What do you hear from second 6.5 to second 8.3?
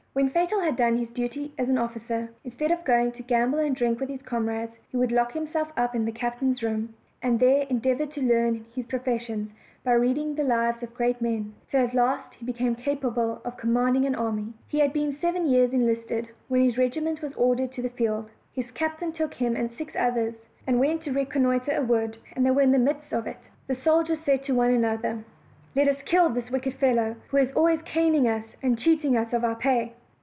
room, and there endeavor to